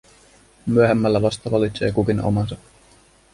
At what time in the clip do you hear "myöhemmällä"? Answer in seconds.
0.65-1.21